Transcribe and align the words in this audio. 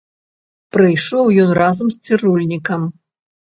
Прыйшоў 0.77 1.29
ён 1.45 1.53
разам 1.61 1.87
з 1.99 2.03
цырульнікам. 2.07 2.91